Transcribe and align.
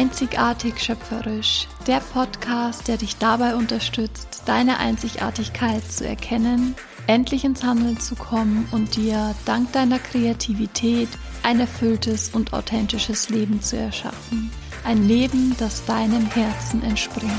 Einzigartig 0.00 0.80
schöpferisch, 0.82 1.68
der 1.86 2.00
Podcast, 2.00 2.88
der 2.88 2.96
dich 2.96 3.18
dabei 3.18 3.54
unterstützt, 3.54 4.44
deine 4.46 4.78
Einzigartigkeit 4.78 5.84
zu 5.92 6.08
erkennen, 6.08 6.74
endlich 7.06 7.44
ins 7.44 7.62
Handeln 7.62 8.00
zu 8.00 8.14
kommen 8.14 8.66
und 8.72 8.96
dir 8.96 9.34
dank 9.44 9.72
deiner 9.72 9.98
Kreativität 9.98 11.10
ein 11.42 11.60
erfülltes 11.60 12.30
und 12.30 12.54
authentisches 12.54 13.28
Leben 13.28 13.60
zu 13.60 13.76
erschaffen. 13.76 14.50
Ein 14.84 15.06
Leben, 15.06 15.54
das 15.58 15.84
deinem 15.84 16.24
Herzen 16.30 16.82
entspringt. 16.82 17.34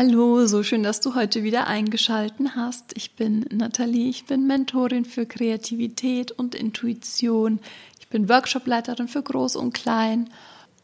Hallo, 0.00 0.46
so 0.46 0.62
schön, 0.62 0.84
dass 0.84 1.00
du 1.00 1.16
heute 1.16 1.42
wieder 1.42 1.66
eingeschalten 1.66 2.54
hast. 2.54 2.96
Ich 2.96 3.16
bin 3.16 3.44
Nathalie, 3.50 4.08
ich 4.08 4.26
bin 4.26 4.46
Mentorin 4.46 5.04
für 5.04 5.26
Kreativität 5.26 6.30
und 6.30 6.54
Intuition. 6.54 7.58
Ich 7.98 8.06
bin 8.06 8.28
Workshopleiterin 8.28 9.08
für 9.08 9.24
Groß 9.24 9.56
und 9.56 9.74
Klein 9.74 10.30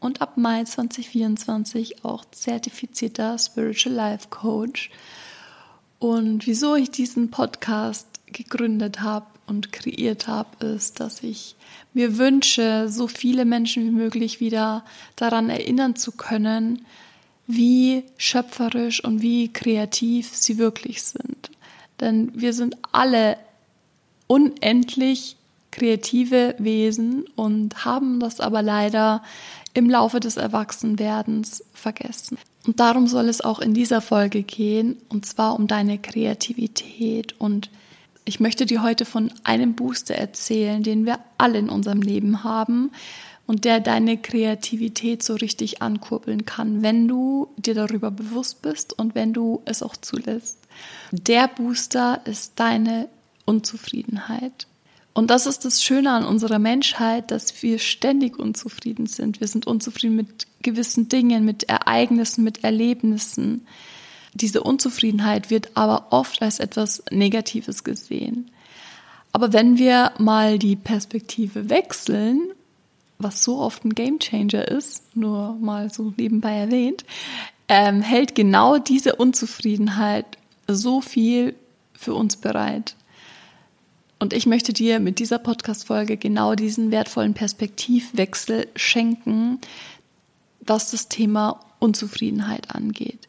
und 0.01 0.21
ab 0.21 0.37
Mai 0.37 0.65
2024 0.65 2.05
auch 2.05 2.25
zertifizierter 2.33 3.39
Spiritual 3.39 3.95
Life 3.95 4.31
Coach. 4.31 4.91
Und 6.01 6.49
wieso 6.49 6.75
ich 6.75 6.91
diesen 6.91 7.31
Podcast 7.31 8.09
gegründet 8.27 9.01
habe 9.01 9.27
und 9.47 9.71
kreiert 9.71 10.27
habe, 10.27 10.67
ist, 10.67 10.99
dass 10.99 11.23
ich 11.23 11.55
mir 11.93 12.19
wünsche, 12.19 12.89
so 12.89 13.07
viele 13.07 13.45
Menschen 13.45 13.85
wie 13.85 13.97
möglich 13.97 14.41
wieder 14.41 14.85
daran 15.15 15.51
erinnern 15.51 15.95
zu 15.95 16.11
können, 16.11 16.85
wie 17.47 18.05
schöpferisch 18.17 19.05
und 19.05 19.23
wie 19.23 19.53
kreativ 19.53 20.35
sie 20.35 20.59
wirklich 20.59 21.03
sind. 21.03 21.51
Denn 22.01 22.33
wir 22.35 22.53
sind 22.53 22.77
alle 22.93 23.37
unendlich 24.27 25.37
kreative 25.71 26.55
Wesen 26.59 27.27
und 27.37 27.85
haben 27.85 28.21
das 28.21 28.41
aber 28.41 28.63
leider 28.63 29.23
im 29.75 29.91
Laufe 29.91 30.21
des 30.21 30.37
Erwachsenwerdens 30.37 31.65
vergessen. 31.73 32.39
Und 32.67 32.81
darum 32.81 33.07
soll 33.09 33.29
es 33.29 33.41
auch 33.41 33.59
in 33.59 33.75
dieser 33.75 34.01
Folge 34.01 34.43
gehen, 34.43 34.97
und 35.09 35.27
zwar 35.27 35.59
um 35.59 35.67
deine 35.67 35.99
Kreativität. 35.99 37.35
Und 37.39 37.71
ich 38.25 38.41
möchte 38.41 38.67
dir 38.67 38.83
heute 38.83 39.05
von 39.05 39.31
einem 39.43 39.75
Booster 39.75 40.15
erzählen, 40.15 40.83
den 40.83 41.05
wir 41.05 41.19
alle 41.37 41.59
in 41.59 41.69
unserem 41.69 42.01
Leben 42.01 42.45
haben, 42.45 42.93
und 43.47 43.65
der 43.65 43.81
deine 43.81 44.17
Kreativität 44.17 45.23
so 45.23 45.35
richtig 45.35 45.83
ankurbeln 45.83 46.47
kann, 46.47 46.83
wenn 46.83 47.07
du 47.09 47.49
dir 47.57 47.75
darüber 47.75 48.11
bewusst 48.11 48.63
bist 48.63 48.99
und 48.99 49.15
wenn 49.15 49.33
du 49.33 49.61
es 49.67 49.83
auch 49.83 49.97
zulässt. 49.97 50.59
Der 51.11 51.49
Booster 51.49 52.21
ist 52.25 52.55
deine 52.57 53.09
Unzufriedenheit. 53.45 54.67
Und 55.13 55.31
das 55.31 55.47
ist 55.47 55.65
das 55.65 55.83
Schöne 55.83 56.11
an 56.11 56.25
unserer 56.25 56.59
Menschheit, 56.59 57.31
dass 57.31 57.63
wir 57.63 57.79
ständig 57.79 58.37
unzufrieden 58.39 59.07
sind. 59.07 59.41
Wir 59.41 59.47
sind 59.47 59.67
unzufrieden 59.67 60.17
mit 60.17 60.49
gewissen 60.63 61.09
Dingen, 61.09 61.45
mit 61.45 61.65
Ereignissen, 61.65 62.43
mit 62.43 62.65
Erlebnissen. 62.65 63.67
Diese 64.33 64.63
Unzufriedenheit 64.63 65.51
wird 65.51 65.77
aber 65.77 66.09
oft 66.11 66.43
als 66.43 66.59
etwas 66.59 67.05
Negatives 67.13 67.85
gesehen. 67.85 68.51
Aber 69.31 69.53
wenn 69.53 69.79
wir 69.79 70.13
mal 70.19 70.59
die 70.59 70.75
Perspektive 70.75 71.71
wechseln 71.71 72.41
was 73.25 73.43
so 73.43 73.59
oft 73.59 73.85
ein 73.85 73.95
Gamechanger 73.95 74.69
ist, 74.69 75.17
nur 75.17 75.55
mal 75.55 75.93
so 75.93 76.13
nebenbei 76.17 76.55
erwähnt, 76.57 77.05
ähm, 77.69 78.03
hält 78.03 78.35
genau 78.35 78.79
diese 78.79 79.17
Unzufriedenheit 79.17 80.27
so 80.69 81.01
viel 81.01 81.55
für 81.95 82.15
uns 82.15 82.37
bereit. 82.37 82.95
Und 84.21 84.33
ich 84.33 84.47
möchte 84.47 84.73
dir 84.73 85.01
mit 85.01 85.19
dieser 85.19 85.39
Podcast-Folge 85.39 86.17
genau 86.17 86.55
diesen 86.55 86.91
wertvollen 86.91 87.35
Perspektivwechsel 87.35 88.69
schenken, 88.77 89.59
was 90.61 90.93
das 90.93 91.09
Thema 91.09 91.61
Unzufriedenheit 91.79 92.75
angeht. 92.75 93.29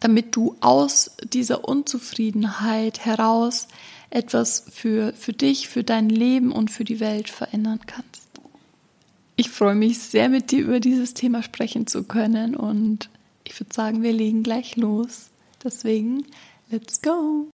Damit 0.00 0.36
du 0.36 0.56
aus 0.60 1.12
dieser 1.24 1.66
Unzufriedenheit 1.66 3.04
heraus 3.04 3.68
etwas 4.10 4.64
für, 4.70 5.12
für 5.14 5.32
dich, 5.32 5.68
für 5.68 5.82
dein 5.82 6.08
Leben 6.08 6.52
und 6.52 6.70
für 6.70 6.84
die 6.84 7.00
Welt 7.00 7.28
verändern 7.28 7.80
kannst. 7.86 8.25
Ich 9.38 9.50
freue 9.50 9.74
mich 9.74 9.98
sehr, 9.98 10.30
mit 10.30 10.50
dir 10.50 10.60
über 10.60 10.80
dieses 10.80 11.12
Thema 11.12 11.42
sprechen 11.42 11.86
zu 11.86 12.04
können 12.04 12.56
und 12.56 13.10
ich 13.44 13.58
würde 13.60 13.74
sagen, 13.74 14.02
wir 14.02 14.12
legen 14.12 14.42
gleich 14.42 14.76
los. 14.76 15.30
Deswegen, 15.62 16.24
let's 16.70 17.02
go! 17.02 17.50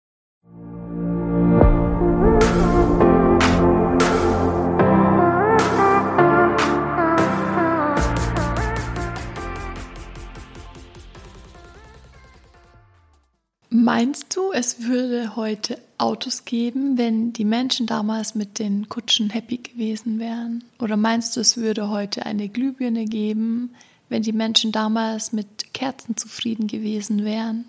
Meinst 13.92 14.36
du, 14.36 14.52
es 14.52 14.84
würde 14.84 15.34
heute 15.34 15.76
Autos 15.98 16.44
geben, 16.44 16.96
wenn 16.96 17.32
die 17.32 17.44
Menschen 17.44 17.88
damals 17.88 18.36
mit 18.36 18.60
den 18.60 18.88
Kutschen 18.88 19.30
happy 19.30 19.56
gewesen 19.56 20.20
wären? 20.20 20.62
Oder 20.78 20.96
meinst 20.96 21.34
du, 21.34 21.40
es 21.40 21.56
würde 21.56 21.88
heute 21.88 22.24
eine 22.24 22.48
Glühbirne 22.48 23.06
geben, 23.06 23.74
wenn 24.08 24.22
die 24.22 24.32
Menschen 24.32 24.70
damals 24.70 25.32
mit 25.32 25.74
Kerzen 25.74 26.16
zufrieden 26.16 26.68
gewesen 26.68 27.24
wären? 27.24 27.64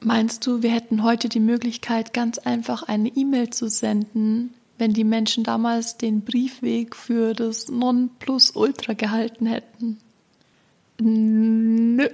Meinst 0.00 0.46
du, 0.46 0.62
wir 0.62 0.70
hätten 0.70 1.02
heute 1.02 1.28
die 1.28 1.38
Möglichkeit, 1.38 2.14
ganz 2.14 2.38
einfach 2.38 2.84
eine 2.84 3.10
E-Mail 3.10 3.50
zu 3.50 3.68
senden, 3.68 4.54
wenn 4.78 4.94
die 4.94 5.04
Menschen 5.04 5.44
damals 5.44 5.98
den 5.98 6.22
Briefweg 6.22 6.96
für 6.96 7.34
das 7.34 7.68
Nonplusultra 7.68 8.94
gehalten 8.94 9.44
hätten? 9.44 9.98
Nö, 10.98 12.08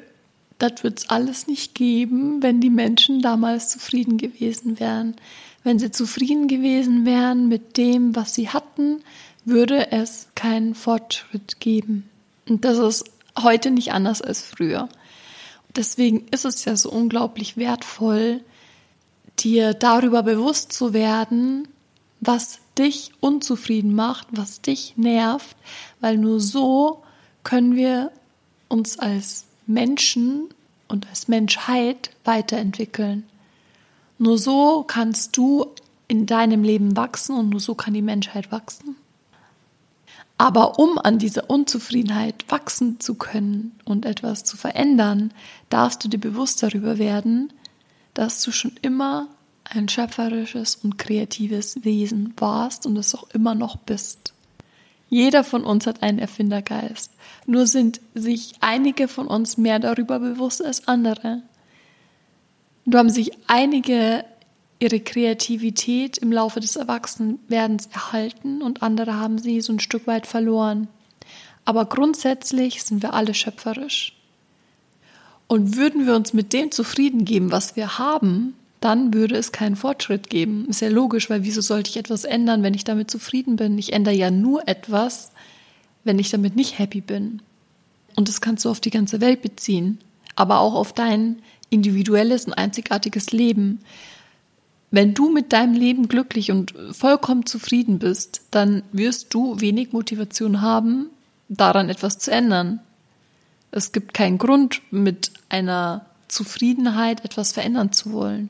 das 0.58 0.82
wird 0.82 0.98
es 0.98 1.08
alles 1.10 1.46
nicht 1.46 1.74
geben, 1.74 2.42
wenn 2.42 2.60
die 2.60 2.70
Menschen 2.70 3.20
damals 3.20 3.68
zufrieden 3.68 4.16
gewesen 4.16 4.80
wären. 4.80 5.16
Wenn 5.62 5.78
sie 5.78 5.90
zufrieden 5.90 6.48
gewesen 6.48 7.04
wären 7.04 7.48
mit 7.48 7.76
dem, 7.76 8.16
was 8.16 8.34
sie 8.34 8.48
hatten, 8.48 9.02
würde 9.44 9.92
es 9.92 10.28
keinen 10.34 10.74
Fortschritt 10.74 11.60
geben. 11.60 12.08
Und 12.48 12.64
das 12.64 12.78
ist 12.78 13.10
heute 13.38 13.70
nicht 13.70 13.92
anders 13.92 14.22
als 14.22 14.42
früher. 14.42 14.88
Deswegen 15.74 16.26
ist 16.30 16.44
es 16.44 16.64
ja 16.64 16.74
so 16.76 16.90
unglaublich 16.90 17.56
wertvoll, 17.56 18.40
dir 19.38 19.74
darüber 19.74 20.22
bewusst 20.22 20.72
zu 20.72 20.94
werden, 20.94 21.68
was 22.20 22.60
dich 22.78 23.12
unzufrieden 23.20 23.94
macht, 23.94 24.28
was 24.30 24.62
dich 24.62 24.94
nervt, 24.96 25.56
weil 26.00 26.16
nur 26.16 26.40
so 26.40 27.02
können 27.42 27.76
wir 27.76 28.10
uns 28.68 28.98
als 28.98 29.46
Menschen 29.66 30.48
und 30.88 31.08
als 31.08 31.28
Menschheit 31.28 32.10
weiterentwickeln. 32.24 33.24
Nur 34.18 34.38
so 34.38 34.84
kannst 34.86 35.36
du 35.36 35.66
in 36.08 36.26
deinem 36.26 36.62
Leben 36.62 36.96
wachsen 36.96 37.36
und 37.36 37.50
nur 37.50 37.60
so 37.60 37.74
kann 37.74 37.94
die 37.94 38.02
Menschheit 38.02 38.52
wachsen. 38.52 38.96
Aber 40.38 40.78
um 40.78 40.98
an 40.98 41.18
dieser 41.18 41.48
Unzufriedenheit 41.48 42.44
wachsen 42.48 43.00
zu 43.00 43.14
können 43.14 43.78
und 43.84 44.04
etwas 44.04 44.44
zu 44.44 44.56
verändern, 44.56 45.32
darfst 45.70 46.04
du 46.04 46.08
dir 46.08 46.18
bewusst 46.18 46.62
darüber 46.62 46.98
werden, 46.98 47.52
dass 48.14 48.42
du 48.42 48.52
schon 48.52 48.72
immer 48.82 49.28
ein 49.64 49.88
schöpferisches 49.88 50.76
und 50.76 50.98
kreatives 50.98 51.84
Wesen 51.84 52.34
warst 52.36 52.86
und 52.86 52.96
es 52.96 53.14
auch 53.14 53.28
immer 53.30 53.54
noch 53.54 53.76
bist. 53.76 54.34
Jeder 55.08 55.44
von 55.44 55.64
uns 55.64 55.86
hat 55.86 56.02
einen 56.02 56.18
Erfindergeist. 56.18 57.12
Nur 57.46 57.66
sind 57.66 58.00
sich 58.14 58.54
einige 58.60 59.08
von 59.08 59.28
uns 59.28 59.56
mehr 59.56 59.78
darüber 59.78 60.18
bewusst 60.18 60.64
als 60.64 60.88
andere. 60.88 61.42
Nur 62.84 62.98
haben 62.98 63.10
sich 63.10 63.32
einige 63.46 64.24
ihre 64.78 65.00
Kreativität 65.00 66.18
im 66.18 66.32
Laufe 66.32 66.60
des 66.60 66.76
Erwachsenwerdens 66.76 67.86
erhalten 67.86 68.62
und 68.62 68.82
andere 68.82 69.14
haben 69.14 69.38
sie 69.38 69.60
so 69.60 69.72
ein 69.72 69.80
Stück 69.80 70.06
weit 70.06 70.26
verloren. 70.26 70.88
Aber 71.64 71.86
grundsätzlich 71.86 72.82
sind 72.84 73.02
wir 73.02 73.14
alle 73.14 73.34
schöpferisch. 73.34 74.12
Und 75.48 75.76
würden 75.76 76.06
wir 76.06 76.14
uns 76.14 76.32
mit 76.32 76.52
dem 76.52 76.72
zufrieden 76.72 77.24
geben, 77.24 77.52
was 77.52 77.76
wir 77.76 77.98
haben, 77.98 78.54
dann 78.80 79.14
würde 79.14 79.36
es 79.36 79.52
keinen 79.52 79.76
Fortschritt 79.76 80.30
geben. 80.30 80.66
Ist 80.68 80.80
ja 80.80 80.88
logisch, 80.88 81.30
weil 81.30 81.44
wieso 81.44 81.60
sollte 81.60 81.90
ich 81.90 81.96
etwas 81.96 82.24
ändern, 82.24 82.62
wenn 82.62 82.74
ich 82.74 82.84
damit 82.84 83.10
zufrieden 83.10 83.56
bin? 83.56 83.78
Ich 83.78 83.92
ändere 83.92 84.14
ja 84.14 84.30
nur 84.30 84.68
etwas, 84.68 85.32
wenn 86.04 86.18
ich 86.18 86.30
damit 86.30 86.56
nicht 86.56 86.78
happy 86.78 87.00
bin. 87.00 87.42
Und 88.14 88.28
das 88.28 88.40
kannst 88.40 88.64
du 88.64 88.70
auf 88.70 88.80
die 88.80 88.90
ganze 88.90 89.20
Welt 89.20 89.42
beziehen, 89.42 89.98
aber 90.34 90.60
auch 90.60 90.74
auf 90.74 90.92
dein 90.92 91.42
individuelles 91.70 92.46
und 92.46 92.54
einzigartiges 92.54 93.32
Leben. 93.32 93.80
Wenn 94.90 95.14
du 95.14 95.30
mit 95.30 95.52
deinem 95.52 95.74
Leben 95.74 96.08
glücklich 96.08 96.50
und 96.50 96.72
vollkommen 96.92 97.44
zufrieden 97.44 97.98
bist, 97.98 98.42
dann 98.50 98.82
wirst 98.92 99.34
du 99.34 99.60
wenig 99.60 99.92
Motivation 99.92 100.62
haben, 100.62 101.10
daran 101.48 101.90
etwas 101.90 102.18
zu 102.18 102.30
ändern. 102.30 102.80
Es 103.72 103.92
gibt 103.92 104.14
keinen 104.14 104.38
Grund, 104.38 104.80
mit 104.90 105.32
einer 105.48 106.06
Zufriedenheit 106.28 107.24
etwas 107.24 107.52
verändern 107.52 107.92
zu 107.92 108.12
wollen. 108.12 108.48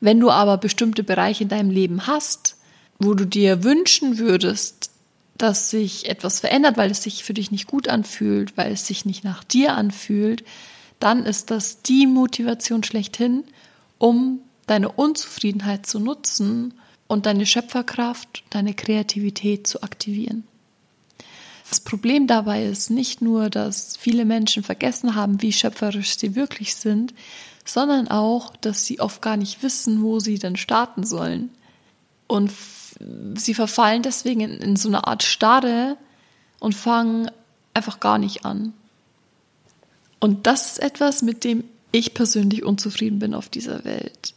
Wenn 0.00 0.20
du 0.20 0.30
aber 0.30 0.58
bestimmte 0.58 1.02
Bereiche 1.02 1.44
in 1.44 1.48
deinem 1.48 1.70
Leben 1.70 2.06
hast, 2.06 2.56
wo 2.98 3.14
du 3.14 3.24
dir 3.24 3.64
wünschen 3.64 4.18
würdest, 4.18 4.90
dass 5.36 5.70
sich 5.70 6.08
etwas 6.08 6.40
verändert, 6.40 6.76
weil 6.76 6.90
es 6.90 7.02
sich 7.02 7.24
für 7.24 7.34
dich 7.34 7.50
nicht 7.50 7.66
gut 7.68 7.88
anfühlt, 7.88 8.56
weil 8.56 8.72
es 8.72 8.86
sich 8.86 9.04
nicht 9.04 9.24
nach 9.24 9.44
dir 9.44 9.74
anfühlt, 9.74 10.44
dann 10.98 11.24
ist 11.24 11.50
das 11.50 11.82
die 11.82 12.06
Motivation 12.06 12.82
schlechthin, 12.82 13.44
um 13.98 14.40
deine 14.66 14.90
Unzufriedenheit 14.90 15.86
zu 15.86 16.00
nutzen 16.00 16.74
und 17.06 17.26
deine 17.26 17.46
Schöpferkraft, 17.46 18.42
deine 18.50 18.74
Kreativität 18.74 19.66
zu 19.66 19.82
aktivieren. 19.82 20.44
Das 21.68 21.80
Problem 21.80 22.26
dabei 22.26 22.64
ist 22.64 22.90
nicht 22.90 23.20
nur, 23.20 23.50
dass 23.50 23.96
viele 23.96 24.24
Menschen 24.24 24.62
vergessen 24.62 25.14
haben, 25.14 25.42
wie 25.42 25.52
schöpferisch 25.52 26.16
sie 26.16 26.34
wirklich 26.34 26.74
sind, 26.74 27.14
sondern 27.68 28.08
auch, 28.08 28.56
dass 28.56 28.84
sie 28.84 28.98
oft 28.98 29.20
gar 29.20 29.36
nicht 29.36 29.62
wissen, 29.62 30.02
wo 30.02 30.20
sie 30.20 30.38
denn 30.38 30.56
starten 30.56 31.04
sollen. 31.04 31.50
Und 32.26 32.50
sie 33.34 33.54
verfallen 33.54 34.02
deswegen 34.02 34.40
in, 34.40 34.52
in 34.52 34.76
so 34.76 34.88
eine 34.88 35.06
Art 35.06 35.22
Starre 35.22 35.96
und 36.60 36.74
fangen 36.74 37.30
einfach 37.74 38.00
gar 38.00 38.18
nicht 38.18 38.44
an. 38.44 38.72
Und 40.18 40.46
das 40.46 40.72
ist 40.72 40.78
etwas, 40.78 41.22
mit 41.22 41.44
dem 41.44 41.64
ich 41.92 42.14
persönlich 42.14 42.64
unzufrieden 42.64 43.18
bin 43.18 43.34
auf 43.34 43.48
dieser 43.48 43.84
Welt. 43.84 44.34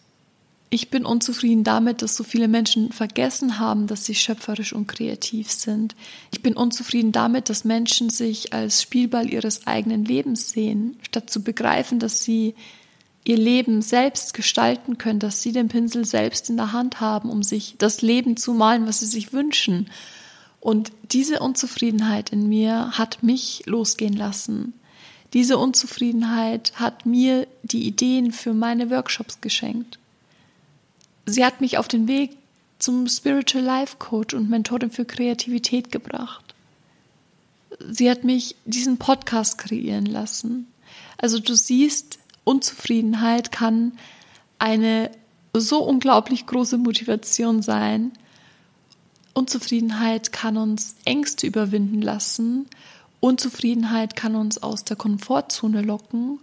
Ich 0.69 0.89
bin 0.89 1.05
unzufrieden 1.05 1.63
damit, 1.63 2.01
dass 2.01 2.15
so 2.15 2.23
viele 2.23 2.47
Menschen 2.47 2.91
vergessen 2.91 3.59
haben, 3.59 3.87
dass 3.87 4.05
sie 4.05 4.15
schöpferisch 4.15 4.71
und 4.73 4.87
kreativ 4.87 5.51
sind. 5.51 5.95
Ich 6.31 6.41
bin 6.41 6.55
unzufrieden 6.55 7.11
damit, 7.11 7.49
dass 7.49 7.65
Menschen 7.65 8.09
sich 8.09 8.53
als 8.53 8.81
Spielball 8.81 9.29
ihres 9.29 9.67
eigenen 9.67 10.05
Lebens 10.05 10.51
sehen, 10.51 10.97
statt 11.01 11.29
zu 11.29 11.43
begreifen, 11.43 11.99
dass 11.99 12.23
sie 12.23 12.55
ihr 13.23 13.37
Leben 13.37 13.81
selbst 13.81 14.33
gestalten 14.33 14.97
können, 14.97 15.19
dass 15.19 15.41
sie 15.41 15.51
den 15.51 15.67
Pinsel 15.67 16.05
selbst 16.05 16.49
in 16.49 16.57
der 16.57 16.73
Hand 16.73 17.01
haben, 17.01 17.29
um 17.29 17.43
sich 17.43 17.75
das 17.77 18.01
Leben 18.01 18.37
zu 18.37 18.53
malen, 18.53 18.87
was 18.87 18.99
sie 18.99 19.05
sich 19.05 19.33
wünschen. 19.33 19.89
Und 20.59 20.91
diese 21.11 21.39
Unzufriedenheit 21.39 22.31
in 22.31 22.49
mir 22.49 22.97
hat 22.97 23.23
mich 23.23 23.63
losgehen 23.65 24.13
lassen. 24.13 24.73
Diese 25.33 25.57
Unzufriedenheit 25.57 26.73
hat 26.75 27.05
mir 27.05 27.47
die 27.63 27.87
Ideen 27.87 28.31
für 28.31 28.53
meine 28.53 28.89
Workshops 28.89 29.39
geschenkt. 29.39 29.97
Sie 31.25 31.45
hat 31.45 31.61
mich 31.61 31.77
auf 31.77 31.87
den 31.87 32.07
Weg 32.07 32.37
zum 32.79 33.07
Spiritual 33.07 33.63
Life 33.63 33.97
Coach 33.97 34.33
und 34.33 34.49
Mentorin 34.49 34.91
für 34.91 35.05
Kreativität 35.05 35.91
gebracht. 35.91 36.55
Sie 37.89 38.09
hat 38.09 38.23
mich 38.23 38.55
diesen 38.65 38.97
Podcast 38.97 39.57
kreieren 39.57 40.05
lassen. 40.05 40.67
Also 41.17 41.39
du 41.39 41.55
siehst, 41.55 42.19
Unzufriedenheit 42.51 43.53
kann 43.53 43.93
eine 44.59 45.09
so 45.53 45.81
unglaublich 45.83 46.45
große 46.45 46.77
Motivation 46.77 47.61
sein. 47.61 48.11
Unzufriedenheit 49.33 50.33
kann 50.33 50.57
uns 50.57 50.97
Ängste 51.05 51.47
überwinden 51.47 52.01
lassen. 52.01 52.67
Unzufriedenheit 53.21 54.17
kann 54.17 54.35
uns 54.35 54.61
aus 54.61 54.83
der 54.83 54.97
Komfortzone 54.97 55.81
locken 55.81 56.39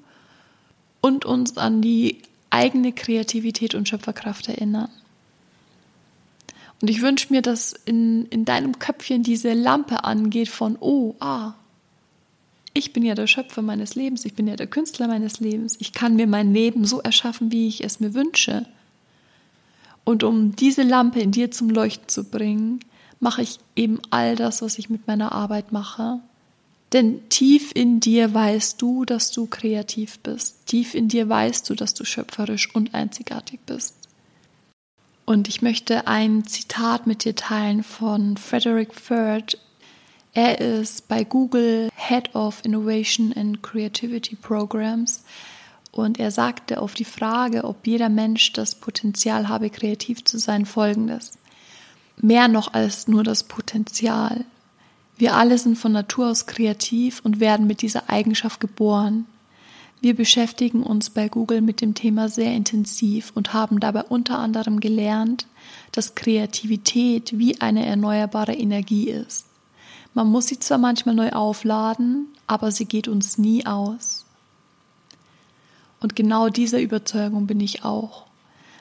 und 1.03 1.27
uns 1.27 1.59
an 1.59 1.83
die 1.83 2.23
eigene 2.49 2.93
Kreativität 2.93 3.75
und 3.75 3.87
Schöpferkraft 3.87 4.49
erinnern. 4.49 4.89
Und 6.81 6.89
ich 6.89 7.03
wünsche 7.03 7.31
mir, 7.31 7.43
dass 7.43 7.75
in, 7.85 8.25
in 8.31 8.47
deinem 8.47 8.79
Köpfchen 8.79 9.23
diese 9.23 9.53
Lampe 9.53 10.05
angeht 10.05 10.49
von, 10.49 10.79
oh, 10.81 11.17
ah, 11.21 11.53
ich 12.79 12.93
bin 12.93 13.05
ja 13.05 13.15
der 13.15 13.27
Schöpfer 13.27 13.61
meines 13.61 13.95
Lebens, 13.95 14.25
ich 14.25 14.35
bin 14.35 14.47
ja 14.47 14.57
der 14.57 14.69
Künstler 14.69 15.09
meines 15.09 15.41
Lebens, 15.41 15.77
ich 15.81 15.93
kann 15.93 16.17
mir 16.17 16.27
mein 16.27 16.55
Leben 16.55 16.85
so 16.85 17.01
erschaffen, 17.01 17.53
wie 17.53 17.69
ich 17.69 17.85
es 17.85 18.01
mir 18.01 18.15
wünsche. 18.15 18.65
Und 20.05 20.23
um 20.23 20.57
diese 20.57 20.83
Lampe 20.83 21.21
in 21.21 21.33
dir 21.33 21.51
zum 21.51 21.69
Leuchten 21.69 22.09
zu 22.09 22.25
bringen, 22.25 22.81
mache 23.21 23.43
ich 23.43 23.59
eben 23.77 24.01
all 24.11 24.37
das, 24.37 24.63
was 24.63 24.79
ich 24.79 24.89
mit 24.89 25.07
meiner 25.07 25.33
Arbeit 25.33 25.73
mache. 25.73 26.21
Denn 26.93 27.29
tief 27.29 27.73
in 27.75 28.01
dir 28.01 28.33
weißt 28.33 28.81
du, 28.81 29.05
dass 29.05 29.31
du 29.31 29.47
kreativ 29.47 30.19
bist. 30.21 30.67
Tief 30.67 30.95
in 30.95 31.09
dir 31.09 31.29
weißt 31.29 31.69
du, 31.69 31.75
dass 31.75 31.93
du 31.93 32.05
schöpferisch 32.05 32.75
und 32.75 32.95
einzigartig 32.95 33.61
bist. 33.67 33.95
Und 35.27 35.49
ich 35.49 35.61
möchte 35.61 36.07
ein 36.07 36.47
Zitat 36.47 37.07
mit 37.07 37.25
dir 37.25 37.35
teilen 37.35 37.83
von 37.83 38.39
Frederick 38.39 38.95
Ferd. 38.95 39.59
Er 40.33 40.59
ist 40.59 41.09
bei 41.09 41.25
Google 41.25 41.88
Head 42.09 42.35
of 42.35 42.65
Innovation 42.65 43.35
and 43.35 43.63
Creativity 43.63 44.35
Programs 44.35 45.25
und 45.93 46.19
er 46.19 46.31
sagte 46.31 46.81
auf 46.81 46.95
die 46.95 47.05
Frage, 47.05 47.65
ob 47.65 47.87
jeder 47.87 48.09
Mensch 48.09 48.53
das 48.55 48.77
Potenzial 48.77 49.49
habe, 49.49 49.69
kreativ 49.69 50.25
zu 50.25 50.39
sein, 50.39 50.65
folgendes. 50.65 51.37
Mehr 52.17 52.49
noch 52.49 52.73
als 52.73 53.09
nur 53.09 53.25
das 53.25 53.45
Potenzial. 53.45 54.47
Wir 55.19 55.35
alle 55.35 55.59
sind 55.59 55.77
von 55.77 55.93
Natur 55.93 56.31
aus 56.31 56.47
kreativ 56.47 57.21
und 57.25 57.41
werden 57.41 57.67
mit 57.67 57.83
dieser 57.83 58.09
Eigenschaft 58.09 58.59
geboren. 58.59 59.27
Wir 60.01 60.17
beschäftigen 60.17 60.85
uns 60.85 61.11
bei 61.11 61.29
Google 61.29 61.61
mit 61.61 61.83
dem 61.83 61.95
Thema 61.95 62.31
sehr 62.31 62.55
intensiv 62.55 63.33
und 63.35 63.53
haben 63.53 63.81
dabei 63.81 64.05
unter 64.05 64.39
anderem 64.39 64.81
gelernt, 64.81 65.47
dass 65.93 66.15
Kreativität 66.15 67.39
wie 67.39 67.61
eine 67.61 67.85
erneuerbare 67.85 68.55
Energie 68.55 69.11
ist. 69.11 69.48
Man 70.15 70.29
muss 70.29 70.47
sie 70.47 70.59
zwar 70.59 70.79
manchmal 70.79 71.15
neu 71.15 71.31
aufladen, 71.31 72.29
aber 72.47 72.73
sie 72.73 72.87
geht 72.87 73.09
uns 73.09 73.39
nie 73.39 73.67
aus. 73.67 74.25
Und 76.01 76.17
genau 76.17 76.49
dieser 76.49 76.81
Überzeugung 76.81 77.47
bin 77.47 77.61
ich 77.61 77.85
auch. 77.85 78.27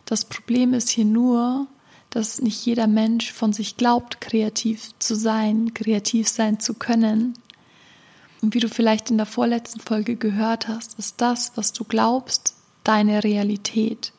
Das 0.05 0.25
Problem 0.25 0.73
ist 0.73 0.89
hier 0.89 1.05
nur, 1.05 1.67
dass 2.09 2.41
nicht 2.41 2.65
jeder 2.65 2.87
Mensch 2.87 3.31
von 3.33 3.53
sich 3.53 3.77
glaubt, 3.77 4.21
kreativ 4.21 4.91
zu 4.99 5.15
sein, 5.15 5.73
kreativ 5.73 6.27
sein 6.27 6.59
zu 6.59 6.73
können. 6.73 7.33
Und 8.41 8.53
wie 8.53 8.59
du 8.59 8.69
vielleicht 8.69 9.11
in 9.11 9.17
der 9.17 9.25
vorletzten 9.25 9.79
Folge 9.79 10.15
gehört 10.15 10.67
hast, 10.67 10.97
ist 10.97 11.19
das, 11.21 11.51
was 11.55 11.73
du 11.73 11.83
glaubst, 11.83 12.55
deine 12.83 13.23
Realität. 13.23 14.13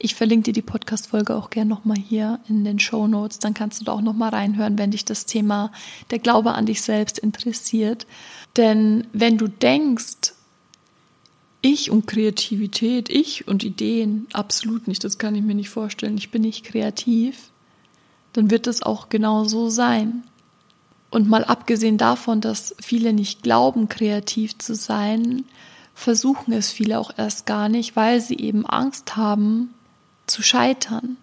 Ich 0.00 0.14
verlinke 0.14 0.44
dir 0.44 0.52
die 0.52 0.62
Podcast-Folge 0.62 1.34
auch 1.34 1.50
gerne 1.50 1.68
nochmal 1.68 1.96
hier 1.96 2.38
in 2.48 2.64
den 2.64 2.78
Show 2.78 3.08
Notes. 3.08 3.40
Dann 3.40 3.52
kannst 3.52 3.80
du 3.80 3.84
da 3.84 3.92
auch 3.92 4.00
nochmal 4.00 4.30
reinhören, 4.30 4.78
wenn 4.78 4.92
dich 4.92 5.04
das 5.04 5.26
Thema 5.26 5.72
der 6.12 6.20
Glaube 6.20 6.52
an 6.52 6.66
dich 6.66 6.82
selbst 6.82 7.18
interessiert. 7.18 8.06
Denn 8.56 9.08
wenn 9.12 9.38
du 9.38 9.48
denkst, 9.48 10.34
ich 11.62 11.90
und 11.90 12.06
Kreativität, 12.06 13.08
ich 13.08 13.48
und 13.48 13.64
Ideen, 13.64 14.28
absolut 14.32 14.86
nicht, 14.86 15.02
das 15.02 15.18
kann 15.18 15.34
ich 15.34 15.42
mir 15.42 15.56
nicht 15.56 15.70
vorstellen, 15.70 16.16
ich 16.16 16.30
bin 16.30 16.42
nicht 16.42 16.64
kreativ, 16.64 17.50
dann 18.32 18.52
wird 18.52 18.68
es 18.68 18.84
auch 18.84 19.08
genau 19.08 19.44
so 19.44 19.68
sein. 19.68 20.22
Und 21.10 21.28
mal 21.28 21.42
abgesehen 21.42 21.98
davon, 21.98 22.40
dass 22.40 22.76
viele 22.80 23.12
nicht 23.12 23.42
glauben, 23.42 23.88
kreativ 23.88 24.58
zu 24.58 24.76
sein, 24.76 25.44
versuchen 25.92 26.52
es 26.52 26.70
viele 26.70 27.00
auch 27.00 27.10
erst 27.16 27.46
gar 27.46 27.68
nicht, 27.68 27.96
weil 27.96 28.20
sie 28.20 28.36
eben 28.36 28.64
Angst 28.64 29.16
haben 29.16 29.74
zu 30.30 30.42
scheitern. 30.42 31.16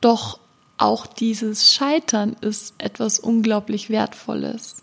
Doch 0.00 0.38
auch 0.78 1.06
dieses 1.06 1.72
Scheitern 1.72 2.36
ist 2.40 2.74
etwas 2.78 3.18
unglaublich 3.18 3.90
Wertvolles. 3.90 4.82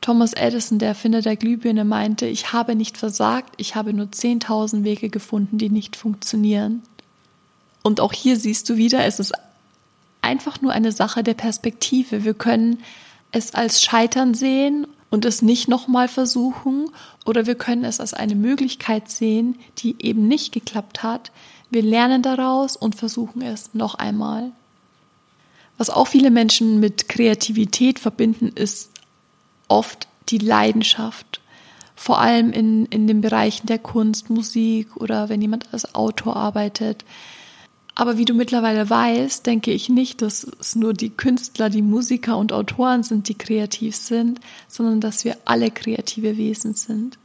Thomas 0.00 0.32
Edison, 0.34 0.78
der 0.78 0.88
Erfinder 0.88 1.22
der 1.22 1.36
Glühbirne, 1.36 1.84
meinte, 1.84 2.26
ich 2.26 2.52
habe 2.52 2.74
nicht 2.74 2.98
versagt, 2.98 3.54
ich 3.56 3.74
habe 3.74 3.92
nur 3.92 4.06
10.000 4.06 4.84
Wege 4.84 5.08
gefunden, 5.08 5.58
die 5.58 5.70
nicht 5.70 5.96
funktionieren. 5.96 6.82
Und 7.82 8.00
auch 8.00 8.12
hier 8.12 8.36
siehst 8.36 8.68
du 8.68 8.76
wieder, 8.76 9.04
es 9.04 9.20
ist 9.20 9.32
einfach 10.22 10.60
nur 10.60 10.72
eine 10.72 10.92
Sache 10.92 11.22
der 11.22 11.34
Perspektive. 11.34 12.24
Wir 12.24 12.34
können 12.34 12.82
es 13.32 13.54
als 13.54 13.82
Scheitern 13.82 14.34
sehen 14.34 14.86
und 15.16 15.24
es 15.24 15.40
nicht 15.40 15.66
nochmal 15.66 16.08
versuchen 16.08 16.90
oder 17.24 17.46
wir 17.46 17.54
können 17.54 17.84
es 17.84 18.00
als 18.00 18.12
eine 18.12 18.34
Möglichkeit 18.34 19.10
sehen, 19.10 19.58
die 19.78 19.96
eben 19.98 20.28
nicht 20.28 20.52
geklappt 20.52 21.02
hat. 21.02 21.32
Wir 21.70 21.80
lernen 21.80 22.20
daraus 22.20 22.76
und 22.76 22.96
versuchen 22.96 23.40
es 23.40 23.72
noch 23.72 23.94
einmal. 23.94 24.52
Was 25.78 25.88
auch 25.88 26.06
viele 26.06 26.30
Menschen 26.30 26.80
mit 26.80 27.08
Kreativität 27.08 27.98
verbinden, 27.98 28.52
ist 28.54 28.90
oft 29.68 30.06
die 30.28 30.36
Leidenschaft, 30.36 31.40
vor 31.94 32.20
allem 32.20 32.52
in, 32.52 32.84
in 32.84 33.06
den 33.06 33.22
Bereichen 33.22 33.66
der 33.66 33.78
Kunst, 33.78 34.28
Musik 34.28 34.98
oder 34.98 35.30
wenn 35.30 35.40
jemand 35.40 35.72
als 35.72 35.94
Autor 35.94 36.36
arbeitet. 36.36 37.06
Aber 37.98 38.18
wie 38.18 38.26
du 38.26 38.34
mittlerweile 38.34 38.88
weißt, 38.88 39.46
denke 39.46 39.72
ich 39.72 39.88
nicht, 39.88 40.20
dass 40.20 40.46
es 40.60 40.76
nur 40.76 40.92
die 40.92 41.08
Künstler, 41.08 41.70
die 41.70 41.80
Musiker 41.80 42.36
und 42.36 42.52
Autoren 42.52 43.02
sind, 43.02 43.30
die 43.30 43.34
kreativ 43.34 43.96
sind, 43.96 44.38
sondern 44.68 45.00
dass 45.00 45.24
wir 45.24 45.38
alle 45.46 45.70
kreative 45.70 46.36
Wesen 46.36 46.74
sind. 46.74 47.18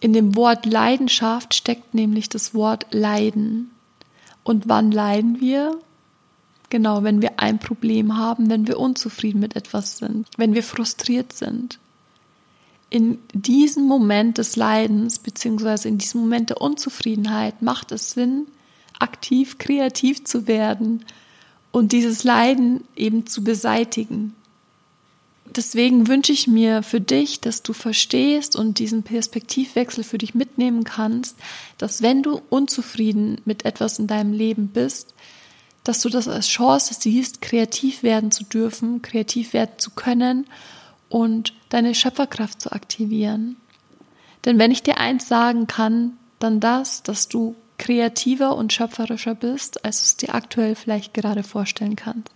In 0.00 0.14
dem 0.14 0.34
Wort 0.36 0.64
Leidenschaft 0.64 1.52
steckt 1.52 1.92
nämlich 1.92 2.30
das 2.30 2.54
Wort 2.54 2.86
Leiden. 2.92 3.70
Und 4.42 4.70
wann 4.70 4.90
leiden 4.90 5.38
wir? 5.38 5.78
Genau, 6.70 7.02
wenn 7.02 7.20
wir 7.20 7.38
ein 7.38 7.58
Problem 7.58 8.16
haben, 8.16 8.48
wenn 8.48 8.66
wir 8.66 8.80
unzufrieden 8.80 9.40
mit 9.40 9.54
etwas 9.54 9.98
sind, 9.98 10.26
wenn 10.38 10.54
wir 10.54 10.62
frustriert 10.62 11.34
sind. 11.34 11.78
In 12.88 13.18
diesem 13.34 13.84
Moment 13.84 14.38
des 14.38 14.56
Leidens 14.56 15.18
beziehungsweise 15.18 15.88
in 15.88 15.98
diesem 15.98 16.22
Moment 16.22 16.48
der 16.48 16.62
Unzufriedenheit 16.62 17.60
macht 17.60 17.92
es 17.92 18.12
Sinn, 18.12 18.46
aktiv 18.98 19.58
kreativ 19.58 20.24
zu 20.24 20.46
werden 20.46 21.04
und 21.70 21.92
dieses 21.92 22.24
Leiden 22.24 22.84
eben 22.96 23.26
zu 23.26 23.42
beseitigen. 23.42 24.34
Deswegen 25.56 26.08
wünsche 26.08 26.32
ich 26.32 26.46
mir 26.46 26.82
für 26.82 27.00
dich, 27.00 27.40
dass 27.40 27.62
du 27.62 27.72
verstehst 27.72 28.56
und 28.56 28.78
diesen 28.78 29.02
Perspektivwechsel 29.02 30.04
für 30.04 30.18
dich 30.18 30.34
mitnehmen 30.34 30.84
kannst, 30.84 31.36
dass 31.78 32.00
wenn 32.00 32.22
du 32.22 32.40
unzufrieden 32.48 33.40
mit 33.44 33.64
etwas 33.64 33.98
in 33.98 34.06
deinem 34.06 34.32
Leben 34.32 34.68
bist, 34.68 35.14
dass 35.84 36.00
du 36.00 36.08
das 36.08 36.28
als 36.28 36.48
Chance 36.48 36.94
siehst, 36.98 37.42
kreativ 37.42 38.02
werden 38.02 38.30
zu 38.30 38.44
dürfen, 38.44 39.02
kreativ 39.02 39.52
werden 39.52 39.78
zu 39.78 39.90
können 39.90 40.46
und 41.08 41.52
deine 41.68 41.94
Schöpferkraft 41.94 42.60
zu 42.60 42.72
aktivieren. 42.72 43.56
Denn 44.44 44.58
wenn 44.58 44.70
ich 44.70 44.82
dir 44.82 44.98
eins 44.98 45.28
sagen 45.28 45.66
kann, 45.66 46.16
dann 46.38 46.60
das, 46.60 47.02
dass 47.02 47.28
du 47.28 47.54
kreativer 47.78 48.56
und 48.56 48.72
schöpferischer 48.72 49.34
bist, 49.34 49.84
als 49.84 49.98
du 49.98 50.04
es 50.04 50.16
dir 50.16 50.34
aktuell 50.34 50.74
vielleicht 50.74 51.14
gerade 51.14 51.42
vorstellen 51.42 51.96
kannst. 51.96 52.30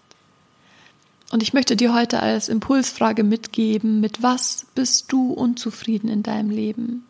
Und 1.32 1.42
ich 1.42 1.52
möchte 1.52 1.76
dir 1.76 1.92
heute 1.92 2.20
als 2.20 2.48
Impulsfrage 2.48 3.24
mitgeben, 3.24 4.00
mit 4.00 4.22
was 4.22 4.66
bist 4.74 5.10
du 5.12 5.32
unzufrieden 5.32 6.08
in 6.08 6.22
deinem 6.22 6.50
Leben? 6.50 7.04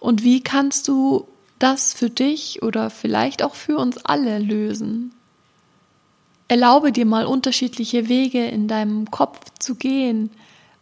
Und 0.00 0.24
wie 0.24 0.42
kannst 0.42 0.88
du 0.88 1.28
das 1.58 1.94
für 1.94 2.10
dich 2.10 2.62
oder 2.62 2.90
vielleicht 2.90 3.42
auch 3.42 3.54
für 3.54 3.76
uns 3.78 3.98
alle 3.98 4.38
lösen? 4.38 5.12
Erlaube 6.48 6.90
dir 6.90 7.06
mal 7.06 7.26
unterschiedliche 7.26 8.08
Wege 8.08 8.44
in 8.46 8.66
deinem 8.66 9.10
Kopf 9.10 9.38
zu 9.60 9.76
gehen, 9.76 10.30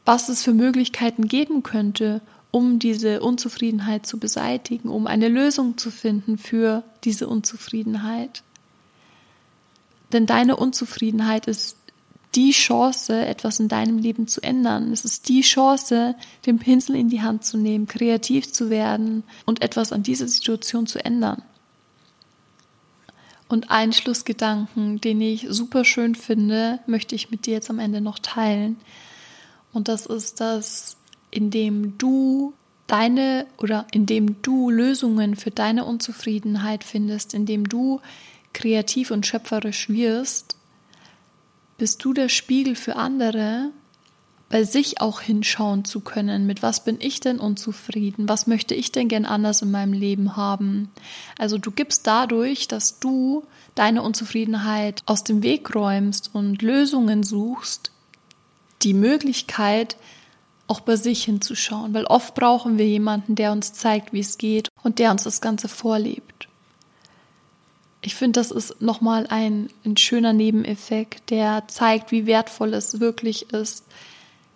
was 0.07 0.31
es 0.31 0.43
für 0.43 0.55
Möglichkeiten 0.55 1.28
geben 1.28 1.62
könnte, 1.62 2.23
um 2.50 2.78
diese 2.78 3.21
Unzufriedenheit 3.21 4.07
zu 4.07 4.19
beseitigen, 4.19 4.88
um 4.88 5.07
eine 5.07 5.28
Lösung 5.28 5.76
zu 5.76 5.90
finden 5.90 6.38
für 6.38 6.83
diese 7.05 7.28
Unzufriedenheit. 7.28 8.43
Denn 10.12 10.26
deine 10.26 10.57
Unzufriedenheit 10.57 11.47
ist 11.47 11.76
die 12.35 12.50
Chance, 12.52 13.26
etwas 13.26 13.59
in 13.59 13.69
deinem 13.69 13.99
Leben 13.99 14.28
zu 14.28 14.43
ändern. 14.43 14.93
Es 14.93 15.05
ist 15.05 15.28
die 15.28 15.40
Chance, 15.40 16.14
den 16.47 16.59
Pinsel 16.59 16.97
in 16.97 17.09
die 17.09 17.23
Hand 17.23 17.45
zu 17.45 17.57
nehmen, 17.57 17.87
kreativ 17.87 18.52
zu 18.52 18.71
werden 18.71 19.25
und 19.45 19.62
etwas 19.62 19.93
an 19.93 20.02
dieser 20.02 20.28
Situation 20.28 20.87
zu 20.87 21.05
ändern. 21.05 21.43
Und 23.49 23.71
einen 23.71 23.95
Schlussgedanken, 23.95 25.00
den 25.00 25.23
ich 25.23 25.47
super 25.49 25.85
schön 25.85 26.14
finde, 26.14 26.81
möchte 26.87 27.14
ich 27.14 27.31
mit 27.31 27.47
dir 27.47 27.55
jetzt 27.55 27.71
am 27.71 27.78
Ende 27.78 28.02
noch 28.02 28.19
teilen. 28.19 28.76
Und 29.73 29.88
das 29.88 30.05
ist, 30.05 30.40
dass 30.40 30.99
indem 31.30 31.99
du 31.99 32.54
deine 32.87 33.47
oder 33.58 33.87
indem 33.92 34.40
du 34.42 34.70
Lösungen 34.70 35.37
für 35.37 35.50
deine 35.50 35.85
Unzufriedenheit 35.85 36.85
findest, 36.85 37.35
indem 37.35 37.68
du 37.68 38.00
kreativ 38.52 39.11
und 39.11 39.26
schöpferisch 39.26 39.88
wirst, 39.88 40.56
bist 41.76 42.04
du 42.04 42.12
der 42.12 42.28
Spiegel 42.28 42.75
für 42.75 42.97
andere, 42.97 43.70
bei 44.49 44.64
sich 44.64 45.00
auch 45.00 45.20
hinschauen 45.20 45.85
zu 45.85 46.00
können, 46.00 46.47
mit 46.47 46.62
was 46.62 46.82
bin 46.82 46.97
ich 47.00 47.20
denn 47.20 47.38
unzufrieden, 47.38 48.28
was 48.28 48.47
möchte 48.47 48.75
ich 48.75 48.90
denn 48.92 49.08
gern 49.08 49.26
anders 49.26 49.61
in 49.61 49.70
meinem 49.70 49.92
Leben 49.92 50.37
haben. 50.37 50.90
Also 51.37 51.58
du 51.58 51.70
gibst 51.70 52.06
dadurch, 52.06 52.66
dass 52.66 52.99
du 52.99 53.44
deine 53.75 54.02
Unzufriedenheit 54.02 55.02
aus 55.04 55.23
dem 55.23 55.42
Weg 55.42 55.75
räumst 55.75 56.30
und 56.35 56.62
Lösungen 56.62 57.23
suchst, 57.23 57.92
die 58.82 58.94
Möglichkeit, 58.94 59.97
auch 60.68 60.80
bei 60.80 60.96
sich 60.96 61.25
hinzuschauen, 61.25 61.94
weil 61.94 62.04
oft 62.04 62.34
brauchen 62.34 62.78
wir 62.78 62.87
jemanden, 62.87 63.34
der 63.34 63.52
uns 63.52 63.72
zeigt, 63.72 64.12
wie 64.12 64.20
es 64.20 64.38
geht 64.38 64.68
und 64.82 64.98
der 64.98 65.10
uns 65.10 65.25
das 65.25 65.40
Ganze 65.40 65.68
vorlebt 65.68 66.48
ich 68.02 68.14
finde, 68.14 68.40
das 68.40 68.50
ist 68.50 68.80
nochmal 68.80 69.26
ein, 69.28 69.70
ein 69.84 69.96
schöner 69.96 70.32
Nebeneffekt, 70.32 71.30
der 71.30 71.64
zeigt, 71.68 72.12
wie 72.12 72.26
wertvoll 72.26 72.75
es 72.75 73.00
wirklich 73.00 73.52
ist, 73.52 73.84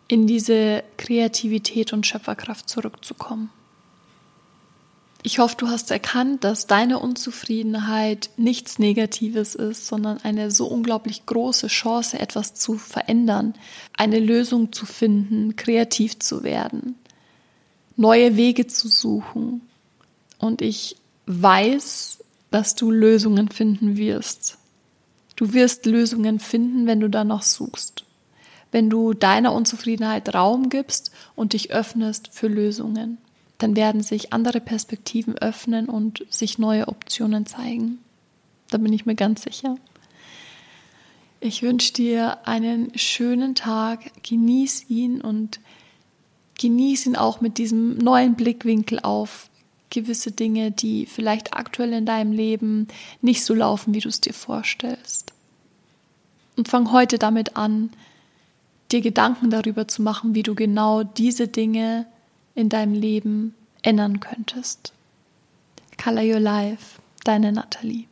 in 0.09 0.27
diese 0.27 0.85
Kreativität 0.97 1.93
und 1.93 2.07
Schöpferkraft 2.07 2.69
zurückzukommen. 2.69 3.51
Ich 5.25 5.39
hoffe, 5.39 5.55
du 5.57 5.69
hast 5.69 5.93
erkannt, 5.93 6.43
dass 6.43 6.67
deine 6.67 6.99
Unzufriedenheit 6.99 8.31
nichts 8.37 8.81
Negatives 8.81 9.55
ist, 9.55 9.87
sondern 9.87 10.19
eine 10.19 10.51
so 10.51 10.67
unglaublich 10.67 11.27
große 11.27 11.69
Chance, 11.69 12.19
etwas 12.19 12.55
zu 12.55 12.77
verändern, 12.77 13.55
eine 13.97 14.19
Lösung 14.19 14.73
zu 14.73 14.85
finden, 14.85 15.55
kreativ 15.55 16.19
zu 16.19 16.43
werden, 16.43 16.97
neue 17.97 18.37
Wege 18.37 18.67
zu 18.67 18.89
suchen. 18.89 19.61
Und 20.39 20.61
ich 20.61 20.97
weiß, 21.27 22.19
dass 22.51 22.75
du 22.75 22.91
Lösungen 22.91 23.49
finden 23.49 23.97
wirst. 23.97 24.59
Du 25.37 25.53
wirst 25.53 25.87
Lösungen 25.87 26.41
finden, 26.41 26.89
wenn 26.89 26.99
du 26.99 27.09
danach 27.09 27.43
suchst. 27.43 28.05
Wenn 28.73 28.91
du 28.91 29.15
deiner 29.15 29.53
Unzufriedenheit 29.53 30.35
Raum 30.35 30.69
gibst 30.69 31.13
und 31.37 31.53
dich 31.53 31.71
öffnest 31.71 32.31
für 32.33 32.49
Lösungen, 32.49 33.19
dann 33.63 33.77
werden 33.77 34.03
sich 34.03 34.33
andere 34.33 34.61
Perspektiven 34.61 35.39
öffnen 35.39 35.89
und 35.89 36.25
sich 36.31 36.59
neue 36.59 36.89
Optionen 36.89 37.47
zeigen. 37.47 37.99
Da 38.71 38.79
bin 38.79 38.93
ich 38.93 39.07
mir 39.07 39.15
ganz 39.15 39.43
sicher. 39.43 39.77
Ich 41.39 41.63
wünsche 41.63 41.93
dir 41.93 42.47
einen 42.47 42.97
schönen 42.99 43.55
Tag, 43.55 44.01
genieß 44.25 44.89
ihn 44.89 45.21
und 45.21 45.61
genieß 46.59 47.07
ihn 47.07 47.17
auch 47.17 47.41
mit 47.41 47.59
diesem 47.59 47.99
neuen 47.99 48.35
Blickwinkel 48.35 48.99
auf 49.01 49.49
gewisse 49.91 50.33
Dinge, 50.33 50.71
die 50.71 51.07
vielleicht 51.07 51.55
aktuell 51.55 51.93
in 51.93 52.07
deinem 52.07 52.33
Leben 52.33 52.89
nicht 53.21 53.45
so 53.45 53.55
laufen, 53.55 53.95
wie 53.95 54.01
du 54.01 54.09
es 54.09 54.21
dir 54.21 54.35
vorstellst. 54.35 55.33
Und 56.57 56.69
fang 56.69 56.91
heute 56.91 57.19
damit 57.19 57.57
an, 57.57 57.91
dir 58.91 59.03
Gedanken 59.03 59.51
darüber 59.51 59.87
zu 59.87 60.03
machen, 60.03 60.35
wie 60.35 60.43
du 60.43 60.55
genau 60.55 61.03
diese 61.05 61.49
Dinge 61.49 62.07
in 62.55 62.69
deinem 62.69 62.95
Leben 62.95 63.55
ändern 63.83 64.21
könntest. 64.21 64.93
Color 66.03 66.23
Your 66.23 66.41
Life, 66.41 67.01
deine 67.25 67.53
Nathalie. 67.53 68.09